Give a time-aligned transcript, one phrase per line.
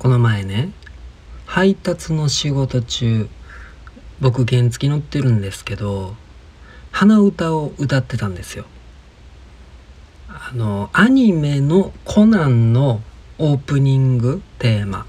[0.00, 0.72] この前ね
[1.44, 3.28] 配達の仕事中
[4.18, 6.16] 僕原付乗ってるんですけど
[6.90, 8.64] 鼻歌を歌ってたんですよ。
[10.28, 13.02] あのアニメのコナンの
[13.38, 15.06] オープニングテーマ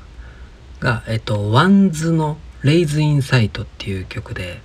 [0.82, 4.62] が、えっと、 WANDSの Raise inSight っていう曲で、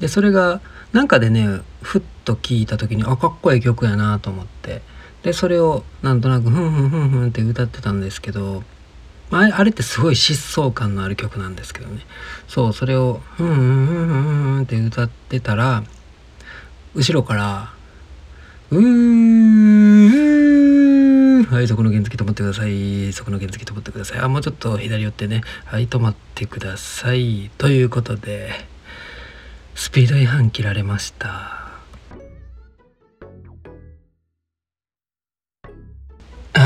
[0.00, 0.60] で、それが
[0.92, 4.82] なんかでね、ふっと聞いた時に、あ、かっこいい曲やなと思って、
[5.22, 8.62] で、それをなんとなくふんふんふんふんって歌ってたんですけど、
[9.30, 12.00] ああれってすごい疾走感のある曲なんですけどね。
[12.46, 15.84] そう、それをふんふんふんふんふんって歌ってたら、
[16.94, 17.72] 後ろから、
[18.70, 20.28] うーん
[21.44, 23.12] はい、そこの原付止まってください。
[23.12, 24.18] そこの原付止まってください。
[24.20, 25.42] あ、もうちょっと左寄ってね。
[25.64, 27.50] はい、止まってください。
[27.58, 28.50] ということで、
[29.74, 31.67] スピード違反切られました。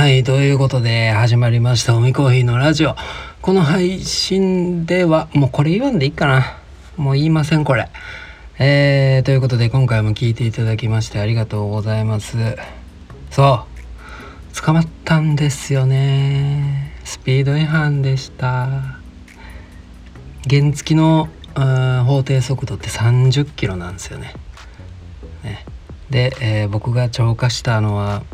[0.02, 2.96] はい、ということで始まりました、おみコーヒーのラジオ。
[3.40, 6.58] この配信では、もうこれ言わんでいいかな。
[6.96, 7.88] もう言いません、これ。
[8.58, 12.36] えー、ということで今回も聞いていただきましてありがとうございます。
[13.30, 13.64] そ
[14.52, 16.94] う、捕まったんですよね。
[17.04, 18.98] スピード違反でした。
[20.50, 24.34] 原付の法定速度って30キロなんですよね。
[25.44, 25.64] ね
[26.10, 28.24] で、えー、僕が超過したのは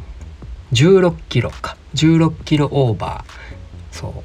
[0.72, 1.76] 16キロか。
[1.94, 3.94] 16キロオーバー。
[3.94, 4.22] そ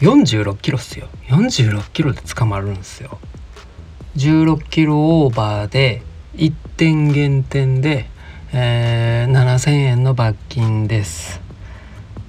[0.00, 0.04] う。
[0.04, 1.08] 46キロっすよ。
[1.28, 3.18] 46キロで捕まるんすよ。
[4.16, 6.02] 16キロオーバーで
[6.36, 8.06] 1点減点で、
[8.52, 11.40] えー、7000円の罰金です。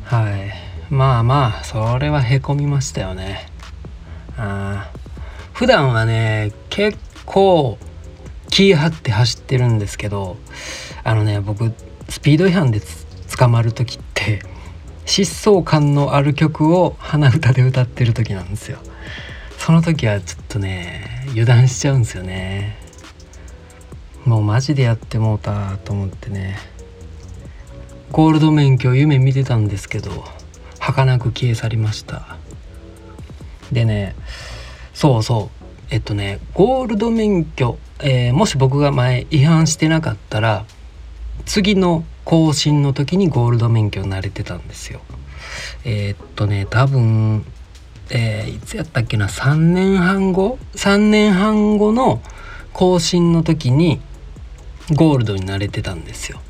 [0.03, 0.67] はい。
[0.89, 3.47] まあまあそれはへこみましたよね。
[4.37, 4.89] あ
[5.53, 7.77] 普段はね結構
[8.49, 10.37] 気張って走ってるんですけど
[11.03, 11.73] あのね僕
[12.07, 12.79] スピード違反で
[13.37, 14.41] 捕まる時って
[15.05, 18.79] 疾走感のある曲を鼻歌で歌ってる時なんですよ。
[19.57, 22.77] その時はちょっとね油断しちゃうんですよね。
[24.25, 26.57] もうマジでやってもうたと思ってね。
[28.11, 30.23] ゴールド免許夢見てたんですけど
[30.79, 32.37] 儚く消え去りました。
[33.71, 34.15] でね
[34.93, 35.67] そうそう。
[35.89, 40.65] えっとねゴールド免許、えー、もし僕が前違反してなかったら
[41.45, 44.99] 次の更新の時にゴールド免許になれてたんですよ。
[45.85, 47.45] えー、っとね多分
[48.09, 52.21] えー、いつやったっけな？3年半後？3年半後の
[52.73, 54.01] 更新の時に
[54.93, 56.41] ゴールドになれてたんですよ。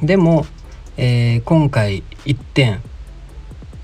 [0.00, 0.44] うん、でも、
[0.98, 2.82] えー、今回1点、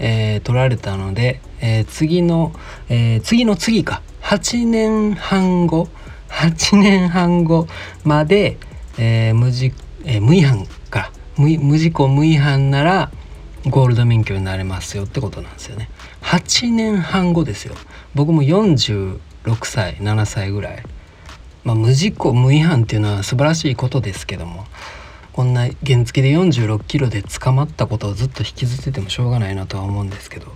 [0.01, 2.53] えー、取られたので、え次の、
[2.91, 4.03] え次の次か。
[4.21, 5.89] 8年半後
[6.29, 7.69] ？8年半後
[8.05, 8.59] まで、
[8.99, 9.73] え無事、
[10.05, 13.11] え無違反か無無事故無違反なら
[13.67, 15.89] ゴールド免許になれますよってことなんですよね。
[16.23, 17.75] 8年半後ですよ。
[18.15, 19.19] 僕も46
[19.65, 20.83] 歳7歳ぐらい。
[21.65, 24.65] まあ無事故無違反っていうのは素晴らしいことですけども
[25.33, 30.49] こんな原付で46キロで捕まったことをずっと引きずっててもしょうがないなとは思うんですけど。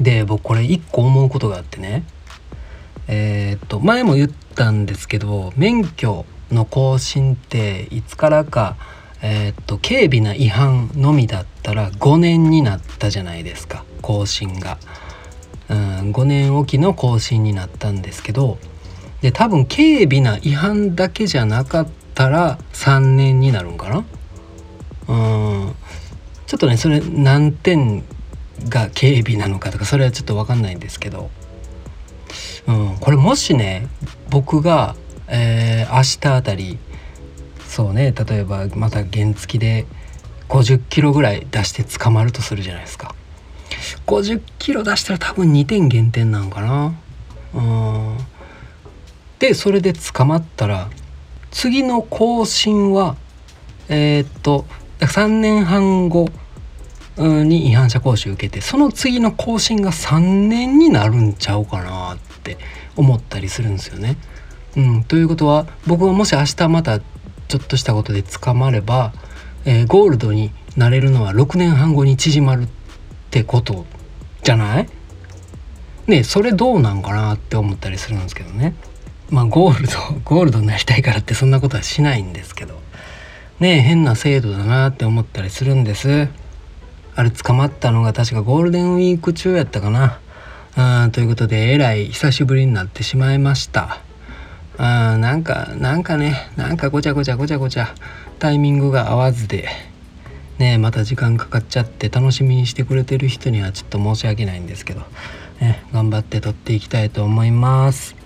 [0.00, 2.04] で僕これ一個思うことがあってね。
[3.08, 8.76] えー、っと前も言ったんですけど免許の更新っていつからか
[9.20, 14.78] えー、っと軽微な違反のみだったら5年になったじゃないですか更新が、
[15.68, 18.58] うん、5年おきの更新になったんですけど
[19.20, 24.04] で多分軽微な違反だけじゃなかったら3年になるんかな。
[25.08, 25.12] う
[25.68, 25.74] ん。
[26.46, 28.04] ちょっとねそれ何点
[28.68, 31.30] が軽微なのかとかそれはちょっと分かんないんですけど、
[32.68, 33.88] うん、これもしね
[34.30, 34.94] 僕が、
[35.28, 36.78] えー、明日あたり
[37.66, 39.86] そうね例えばまた原付で
[40.48, 43.14] 50キロぐらい出して捕まるとするじゃないですか。
[44.06, 46.94] 50キロ出したら多分2点減点なんかな。
[47.54, 48.18] うん。
[49.38, 50.88] でそれで捕まったら
[51.50, 53.16] 次の更新は
[53.88, 54.64] えー、っと
[55.00, 56.28] 3年半後
[57.18, 62.58] に違反者講習受けてその次の更新が3年になるんちゃうかなって
[62.96, 64.16] 思ったりするんですよね。
[64.78, 69.12] うん、ということは僕はもし明日またちょっとしたことで捕まれば、
[69.64, 72.68] えー、ゴールドになれるのは6年半後に縮まるっ
[73.30, 73.86] てこと
[74.44, 74.88] じゃない？
[76.06, 78.74] ねそれどうなんかなって思ったりするんですけどね。
[79.30, 82.80] まあゴールド ゴールドになりたいからってそんなことはしないんですけど。
[83.58, 86.28] ね変な制度だなって思ったりするんです。
[87.16, 90.20] あれ捕まったのが確かゴールデンウィーク中やったかな。
[90.76, 93.98] あということでえらい久しぶりになってしまいました。
[94.78, 97.94] あなんかなんかねなんかごちゃごちゃごちゃごちゃ
[98.38, 99.68] タイミングが合わずで
[100.58, 105.00] ねまた時間かかっちゃって楽しみにしてくれてる人にはちょっと申し訳ないんですけど、
[105.60, 108.16] ね、頑張って撮っていきたいと思います。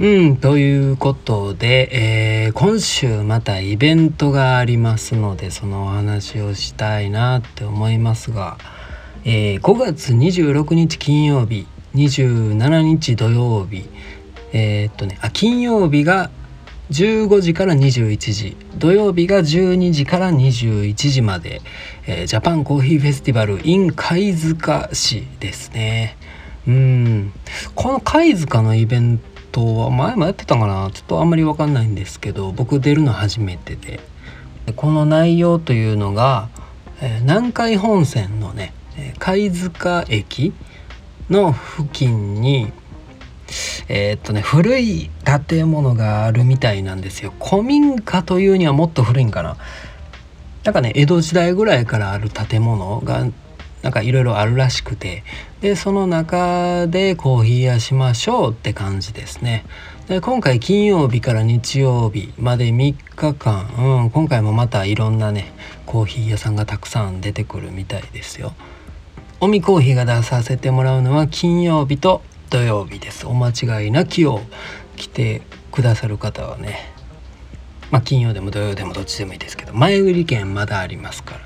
[0.00, 8.58] うん、ということで、えー、今週またイベントがありますのでそのお話をしたいなって思いますが、
[9.24, 13.88] えー、5月26日金曜日27日土曜日。
[14.52, 16.30] えー、っとねあ金曜日が
[16.90, 18.56] 15時から21時。
[18.76, 21.60] 土曜日が12時から21時まで、
[22.06, 26.16] えー、ジャパンコーヒーフェスティバル in 貝塚市ですね。
[26.66, 27.32] うん。
[27.74, 29.20] この貝塚のイベン
[29.52, 30.90] トは前もやってたかな？
[30.92, 34.00] ちょっとあんまり分かんないんですけど僕出るの初めてで
[34.76, 36.48] この内容というのが、
[37.00, 38.72] えー、南海本線のね
[39.18, 40.52] 貝塚駅
[41.30, 42.72] の付近に
[43.88, 45.10] えー、っとね古い
[45.48, 47.32] 建物があるみたいなんですよ。
[47.40, 49.56] 古民家というにはもっと古いんかな。
[50.64, 53.26] なんかね江戸時代ぐらいからある建物が
[53.82, 55.24] なんかいろいろあるらしくて。
[55.60, 59.64] でその中でコーヒー屋しましょうって感じですね。
[60.08, 65.52] で今回金曜日から日曜日まで3日間、うん、今回もまたいろんなね
[65.84, 68.52] コーヒー屋さんがたくさん出てくるみたいですよ。
[69.40, 73.24] おみコーヒーが出させてもらうのは金曜日と土曜日です。
[73.24, 74.40] お間違いなきを
[74.96, 76.92] 来てくださる方はね。
[77.92, 81.40] まあ金曜でも土曜でもどっちでもいいですけど前売り券まだありますから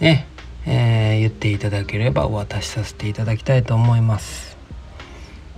[0.00, 0.26] ね。
[0.66, 4.58] えー、言っていただければお渡しさせていただきたいと思います。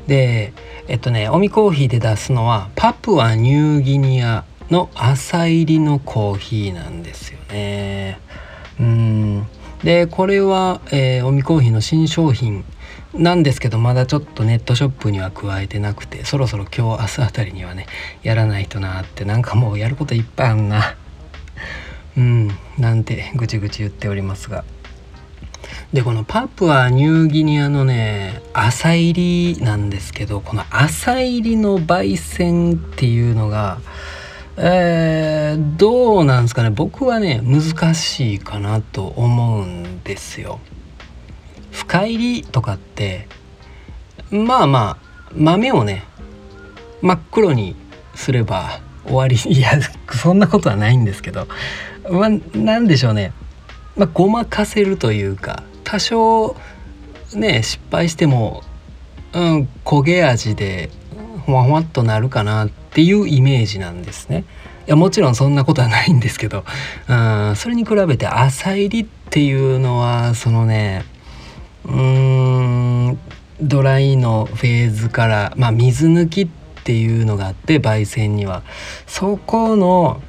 [0.06, 0.52] で
[0.86, 8.20] えっとねおみコーヒーで出すのはパプアニューギニアの朝入りのコーヒーなんですよね。
[8.78, 9.46] うん。
[9.84, 12.64] でこれは、えー、おみコーヒーの新商品
[13.12, 17.86] なんですけどまだちょっとネットショップには加えてなくてそろそろ今日明日あたりにはね
[18.22, 20.96] やらないとなってなんかもうやることいっぱいあんな。
[22.16, 22.48] うん
[22.78, 24.64] なんてぐちぐち言っておりますが。
[25.92, 33.78] でこのパプアニューギニアのね朝入りなんですけどこの朝入りの焙煎っていうのが
[34.56, 36.70] えー、どうなんですかね。
[36.70, 40.60] 僕はね難しいかなと思うんですよ。
[41.72, 43.26] 深入りとかって
[44.30, 46.04] まあまあ豆をね
[47.02, 47.74] 真っ黒に
[48.14, 49.36] すれば終わり。
[49.36, 49.72] いや
[50.12, 51.48] そんなことはないんですけど。
[52.08, 53.32] まあ何でしょうね。
[53.96, 56.56] まあごまかせるというか多少
[57.34, 58.62] ね失敗しても
[59.32, 60.90] うん焦げ味で
[61.46, 64.44] ほわほわっとなるかなってっていうイメージなんですね。
[64.86, 66.64] いやもちろんそんなことはないんですけど、
[67.08, 71.04] うん、それに比べて浅入りっていうのはそのね
[71.84, 73.18] うーん
[73.60, 76.48] ドライのフェーズからまあ水抜きっ
[76.84, 78.62] ていうのがあって焙煎には
[79.08, 80.22] そこの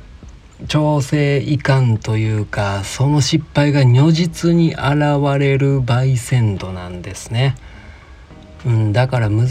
[0.68, 4.80] 調整いかんというかその失敗が如実に現
[5.38, 7.56] れる焙煎度なんですね。
[8.66, 9.46] うん、だから難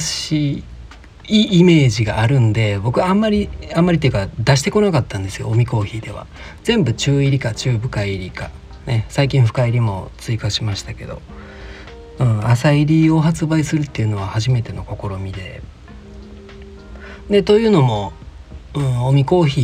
[0.00, 0.64] しい
[1.28, 6.26] いイメージがあるんで僕あんまりあんまりっていうか出してこなかったんですよおみコーヒーでは。
[6.62, 8.50] 全部中入りか中深入りか。
[8.86, 11.20] ね最近深入りも追加しましたけど。
[12.18, 15.62] うん、朝入りを発売するっていうのは初めての試みで。
[17.28, 18.12] でというのも、
[18.74, 19.60] うん、おみコーヒ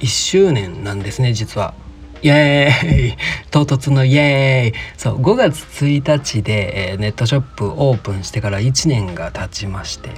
[0.00, 1.74] ー1周年なんですね実は。
[2.22, 3.16] イエーイ！
[3.50, 4.80] 唐突のイエーイ！
[4.96, 10.10] そう5月1日で、えー、ネットショップオープンしてから1年が経ちまして、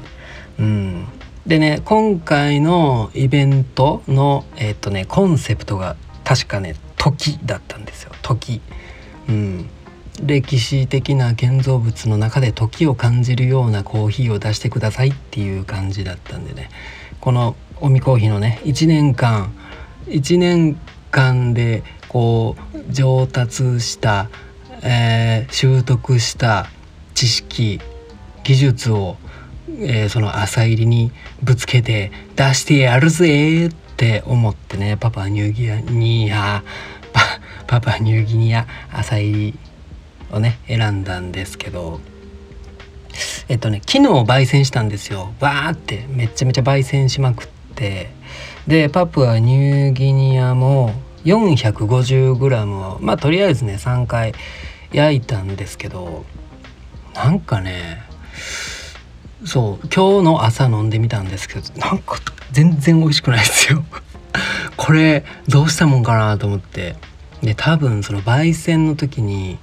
[0.58, 1.06] うん、
[1.46, 8.60] でね今回のイベントのえ、っとねコンセプトが確かね「時」だったんですよ「時」。
[9.28, 9.68] うん。
[10.20, 16.70] 歴史的な建造物の中で時を感じるようなコーヒーを出してくださいっていう感じだったんでね。
[17.20, 19.52] このおみコーヒーのね1年間
[20.08, 20.76] 1年
[21.10, 24.30] 間でこう上達した、
[24.82, 26.66] えー、習得した
[27.14, 27.80] 知識
[28.44, 29.16] 技術を、
[29.80, 36.62] えー、その朝入りにぶつけて出してやるぜって思ってねパパニューギニア
[37.66, 39.58] パパニューギニア朝入り
[40.30, 42.00] をね選んだんですけど
[43.48, 45.32] えっとね昨日焙煎したんですよ。
[45.40, 48.10] わーってめちゃめちゃ焙煎しまくって
[48.66, 50.92] でパプアニューギニアも
[51.24, 54.34] 450g をまあとりあえずね3回
[54.92, 56.24] 焼いたんですけど
[57.14, 58.02] なんかね
[59.44, 62.18] そう今日の朝飲んでみたんですけどなんか
[62.50, 63.84] 全然美味しくないですよ。
[64.76, 66.96] これどうしたもんかなと思って。
[67.42, 69.58] で多分その焙煎の時に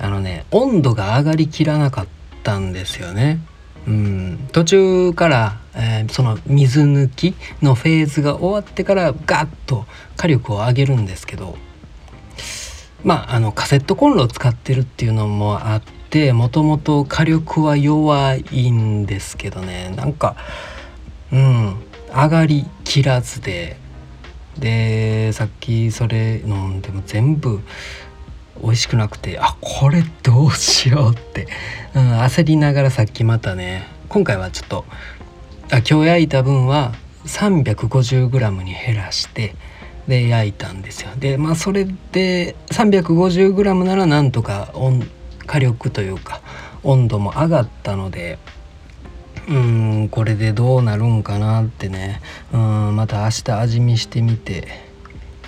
[0.00, 2.06] あのね温度が上がりきらなかっ
[2.42, 3.40] たんですよね。
[3.86, 11.56] うん、途中から、えー、その水抜きのフェーズが終わってからガッと火力を上げるんですけど
[13.02, 15.99] まああのカセットコンロを使ってるっていうのもあって
[16.32, 19.92] もともと火力は弱いんですけどね。
[19.96, 20.36] なんか
[21.32, 21.76] うん
[22.08, 23.76] 上がりきらずで。
[24.58, 27.60] でさっきそれ飲んでも全部
[28.62, 31.46] 美味しくなくてあこれどうしようって、
[31.94, 34.84] うん、焦りながらさっきまたね今回はちょっと
[35.70, 36.92] あ今日焼いた分は
[37.24, 39.54] 350g に減らして
[40.08, 41.10] で焼いたんですよ。
[41.16, 45.08] でまあそれで 350g ならなんとか温
[45.50, 46.40] 火力というか
[46.84, 48.38] 温度も上がったので
[49.48, 52.20] うんこれでどうなるんかなってね。
[52.52, 54.68] うんまた明日味見してみて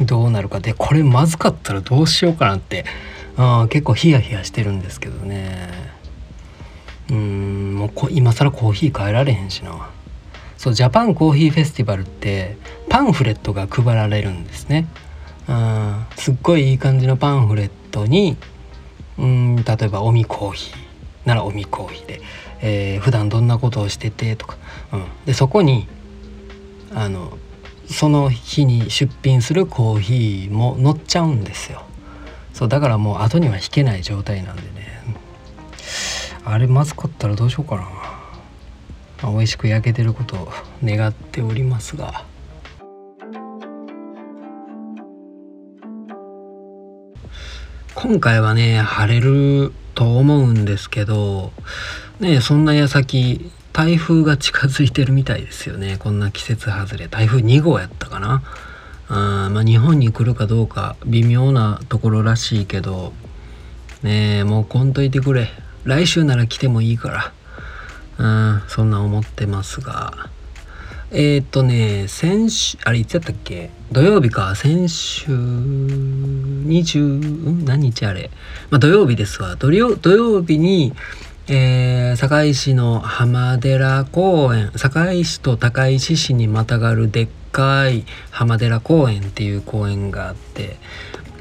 [0.01, 0.59] どうなるか。
[0.59, 2.85] でこれまずかったらどうしようかなって
[3.37, 5.69] あ結構ヒヤヒヤしてるんですけどね。
[7.11, 9.89] うんもうこ今更コーヒー変えられへんしな。
[10.59, 12.57] そうジャパンコーヒーフェスティバルって
[12.89, 14.89] パンフレットが配られるんですね。
[15.49, 18.37] うんすっごいいい感じのパンフレットに
[19.19, 20.77] うん例えば「おみコーヒー」
[21.27, 22.21] なら「おみコーヒーで」
[22.63, 24.57] えー、普段どんなことをしててとか、
[24.93, 25.89] うん、でそこに
[26.95, 27.37] あの
[27.91, 31.83] その日に出品するコーヒーも乗っちゃうんですよ。
[32.55, 35.03] そうだからもう後には引けない状態なんでね。
[36.45, 40.53] あれまずかったらどうしようかな、まあ、美味しく焼けてることを
[40.83, 42.25] 願っておりますが。
[47.95, 51.53] 今回はね晴れると思うんですけど
[52.21, 55.97] ねそんな矢先台風が近づいてるみたいですよね。
[55.99, 57.09] こんな季節外れ。
[57.09, 58.43] 台風2号やったかな。
[59.09, 63.13] あまあ日本に来るかどうか微妙なところらしいけど
[64.03, 65.49] ねえもう来んといてくれ。
[65.85, 67.33] 来週なら来てもいいから。
[68.19, 68.27] う
[68.59, 70.29] んそんな思ってますが。
[71.13, 73.71] えっ、とね先週あれいつやったっけ？
[73.93, 74.55] 土曜日か。
[74.55, 78.31] 先週20何日あれ？
[78.71, 79.57] まあ土曜日ですわ。
[79.57, 79.97] 土曜
[80.43, 80.95] 日に
[81.49, 90.77] えー、堺市の浜寺公園堺市と高石市にまたがるでっかい浜寺公園っていう公園があって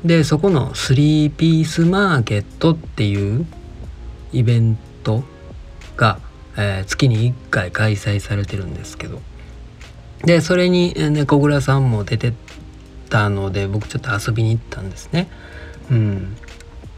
[0.03, 3.45] でそこのスリーピースマーケットっていう
[4.33, 5.23] イベント
[5.97, 6.19] が、
[6.57, 9.21] えー、月に1回開催されてるんですけど
[10.23, 12.33] でそれに猫倉さんも出て
[13.09, 15.29] たので僕ちょっと遊びに行ったんですね。
[15.89, 16.37] うん、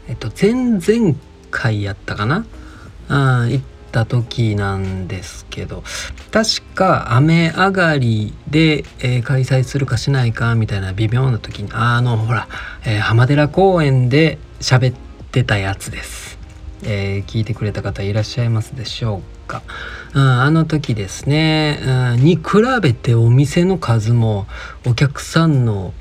[0.08, 1.16] えっと前々
[1.50, 2.46] 回やったかな？
[3.08, 5.82] あ行った時なんですけど。
[6.30, 12.48] 確か雨上がりで、えー、開催するかしないかみたいな微妙な時にあのほら、
[12.84, 14.96] えー、浜寺公園で喋っ
[15.30, 16.33] てたやつです、
[16.84, 19.62] えー、聞いてくれた方いらっしゃいますでしょうか、
[20.14, 21.80] うん、あの時ですね、
[22.16, 22.42] うん、に比
[22.82, 24.46] べてお店の数も
[24.86, 25.92] お客さんの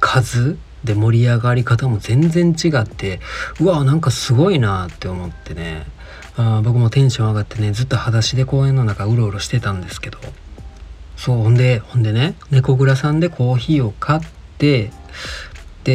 [0.00, 3.20] 数で盛り上がり方も全然違って
[3.60, 5.86] うわなんかすごいなって思ってね。
[6.34, 10.18] あ僕もテンション上がってねずっと裸足で公園の中うろうろしてたんですけど。
[11.16, 14.20] そうほんでほんでね猫蔵さんでコーヒーを買っ
[14.58, 14.90] て
[15.84, 15.92] で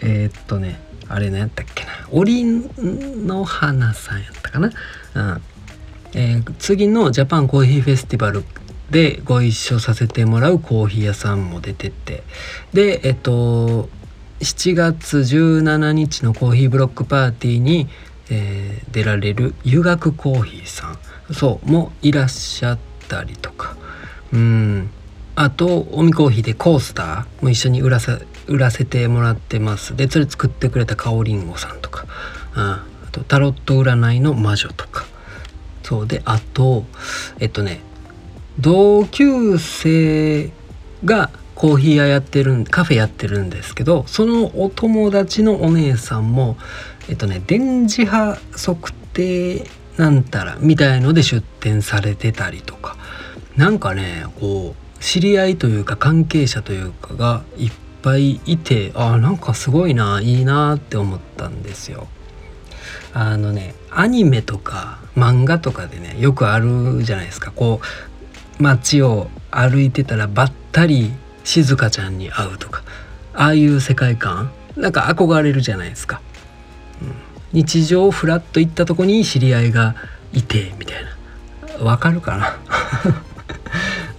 [0.00, 1.90] えー、っとねあれ何やったっけな？
[2.10, 4.70] 織の花さんやったかな、
[5.14, 5.42] うん。
[6.14, 8.44] えー、次のジャパンコーヒーフェスティバル
[8.90, 12.22] でご一緒させてもらうコーヒー屋さんも出てて。
[12.72, 13.88] でえっと
[14.40, 17.88] 7月17日のコーヒーブロックパーティーに
[18.30, 20.98] えー、出られる湯学コーヒーさん。
[21.34, 23.76] そうもいらっしゃったりとか。
[24.32, 24.88] うん。
[25.36, 29.96] あとおみコーヒーでコースターも一緒に売らせ売らせてもらってます。
[29.96, 32.06] でそれ作ってくれたかおりんごさんとか、
[32.54, 35.04] うん、あとタロット占いの魔女とか。
[35.82, 36.84] そうであと
[37.40, 37.80] えっとね
[38.58, 40.50] 同級生
[41.04, 46.56] がコーヒー屋やってるカフェやってるんですけどそのお友達のお姉さんも
[47.08, 52.96] えっとね電磁波測定なんたらみたいので出店されてたりとか。
[53.56, 57.72] なんかねこう知り合いというか関係者というかがいっ
[58.02, 62.06] ぱいいてあなんかすごいないいなって思ったんですよ。
[63.12, 67.52] あのねアニメとか漫画とかでねよくあるじゃないですか。
[67.52, 67.80] こ
[68.58, 71.12] う街を歩いてたらばったり
[71.44, 72.82] 静香ちゃんに会うとか
[73.34, 74.52] ああいう世界観。
[74.76, 76.20] なんか憧れるじゃないですか。
[77.00, 77.14] うん。
[77.52, 79.94] 日常フラッと行ったとこに知り合いが
[80.32, 81.04] いてみたい
[81.78, 81.84] な。
[81.84, 82.56] わかるかな？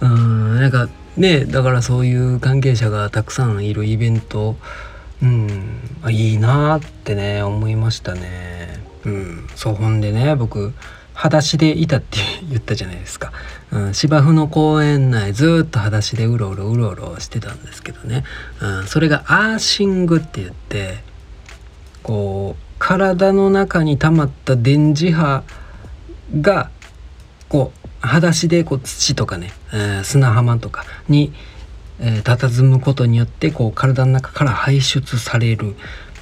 [0.00, 0.35] うん。
[0.60, 4.56] なんかねだからそういう関係者がたくさんいるイベント
[5.22, 8.80] うんいいなってね思いましたね。
[9.04, 10.74] うんそうほんでね僕
[11.14, 12.18] 裸足でいたって
[12.50, 13.32] 言ったじゃないですか、
[13.72, 18.24] うん、芝生の公園内ずっと裸足でうろうろうろうろしてたんですけどね、
[18.60, 20.98] うん、それがアーシングって言って
[22.02, 25.42] こう体の中に溜まった電磁波
[26.40, 26.70] が
[27.48, 31.32] こう裸足でこう土とかね、えー、砂浜とかに、
[32.00, 35.76] えー、佇むことによってこう体の中から排出されるっ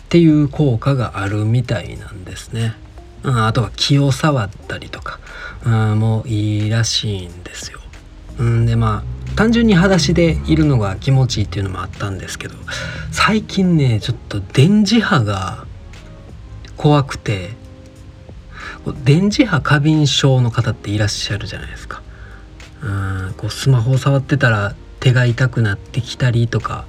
[0.09, 2.75] ていう効果があるみたいなんですね。
[3.23, 5.19] うん、あとは気を触ったりとか、
[5.65, 7.81] うん、もういいらしいんですよ。
[8.39, 12.55] うん、でまあ単純に裸足でいるのが気持ちいいっていうのもあったんですけど
[13.11, 15.67] 最近ねちょっと電磁波が
[16.77, 17.51] 怖くて
[18.93, 22.03] 電磁波過敏症の方っていらっしゃるじゃないですか。
[22.83, 26.87] うんこうスマホを触ってたら手が痛くなってきたりとか。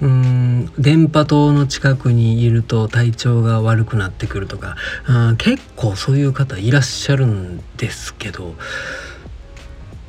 [0.00, 4.76] うん電波塔の近くにいると体調が悪くなってくるとか。
[5.08, 8.54] うん結構そういう方いらっしゃるんですけど。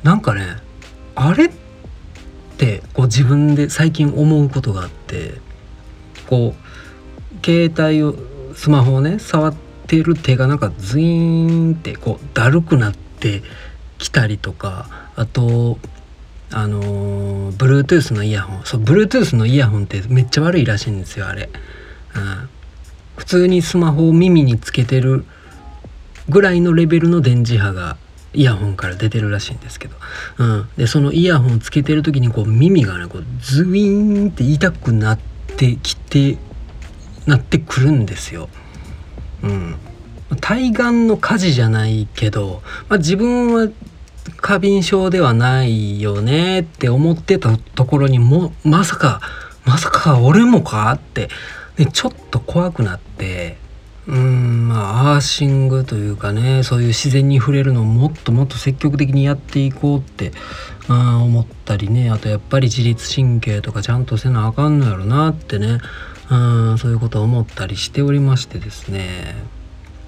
[0.02, 0.56] なんかね
[1.14, 1.50] あれっ
[2.58, 5.44] てこう自分で最近思うことがあって。
[6.26, 8.16] こう携帯を
[8.54, 13.42] スマホをね触っててる手がなんかズイーンってこうだるくなって
[13.98, 15.78] きたりとかあと
[16.52, 18.64] あのー、Bluetooth のイヤホン。
[18.64, 21.48] そう Bluetooth のイヤホンってめっちゃ悪いらしいんですよあれ、
[22.14, 22.48] うん、
[23.16, 25.24] 普通にスマホを耳につけてる
[26.28, 27.96] ぐらいのレベルの電磁波が
[28.32, 29.96] イヤホンから出てるらしいんですけど、
[30.38, 35.18] うん、でそのイヤホンつけてる時にこう耳がねこうズイーンって痛くなっ
[35.56, 36.38] てきて
[37.26, 38.48] なってくるんですよ。
[39.42, 39.76] うん、
[40.40, 43.68] 対岸の火事じゃないけど、まあ、自分は
[44.36, 49.20] 過敏症ではないよねって思ってたところにもまさか
[49.64, 51.28] まさか俺もかって
[51.76, 53.56] でちょっと怖くなって
[54.06, 60.32] うんまあアーシングというかねそういう自然に触れるのをもっともっと積極的にやっていこうって
[60.88, 65.78] あ思ったりねあとやっぱり自律神経とかちゃんとせなあかんのやろなってね
[66.30, 66.34] う
[66.74, 69.34] んそういうことを思ったりしておりましてですね。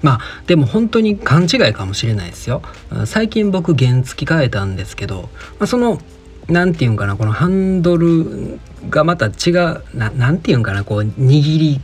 [0.02, 2.62] まあでも本当に勘違いかもしれないですよ。
[3.06, 5.28] 最近僕原付き変えたんですけど、
[5.58, 6.00] まあ、その
[6.48, 11.80] 何て言うんかなこのハンドルがまた違う何て言うんかなこう握り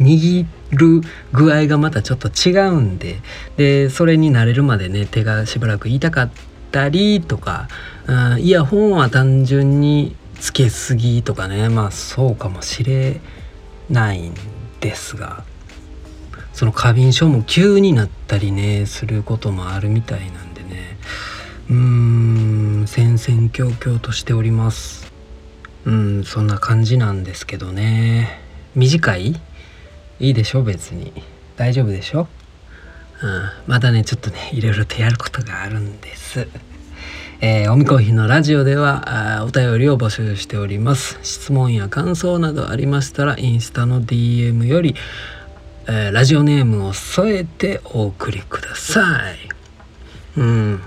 [0.00, 1.00] 握る
[1.32, 3.20] 具合がまたちょっと違うんで
[3.56, 6.30] でそれに慣れるまでね手がしばらく痛かっ
[6.72, 7.68] たりとか、
[8.06, 13.20] うん、イヤホンは単純につけすぎとかねまあそうかもしれない
[13.90, 14.34] ないん
[14.80, 15.44] ですが
[16.52, 20.96] その過敏症も急になったりねすることもあるみたいなんでね。
[21.68, 25.12] うーん戦々恐々としております。
[25.84, 28.40] うんそんな感じなんですけどね。
[28.74, 29.40] 短い？
[30.18, 30.62] いいでしょ？
[30.62, 31.12] 別に。
[31.56, 32.28] 大丈夫でしょ？
[33.22, 36.48] うん、まだねちょっとねいろいろとやることがあるんです。
[37.42, 41.18] えー、おみこひのラジオではお便りを募集しております。
[41.22, 44.94] 質問や感想などありましたらインスタの DM より、
[45.86, 50.38] えー、ラジオネームを添えてお送りください。
[50.38, 50.82] うん、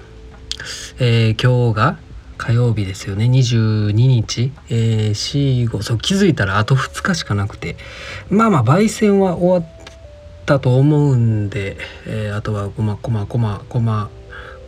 [0.99, 1.97] えー、今日が
[2.37, 3.25] 火曜日ですよね。
[3.25, 7.77] 22日、えー、4そう気づいたらあと2日しかなくて。
[8.29, 14.11] まあまあ焙煎は終わったと思うんで、えー、あとはこまこまこまこま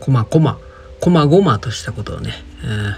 [0.00, 0.58] こまこま。
[1.00, 2.32] こまごまとしたことをね、
[2.62, 2.88] えー、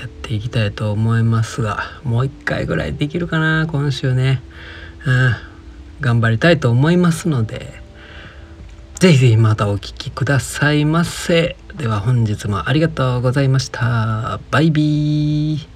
[0.00, 4.42] やっていきたいと思いますがもう一回ぐらいできるかな今週ね、
[5.06, 5.34] うん、
[6.00, 7.82] 頑張りたいと思いますので
[9.02, 11.56] ぜひぜひまたお聴きくださいませ。
[11.76, 14.38] では本日もありがとうございました。
[14.52, 15.71] バイビー。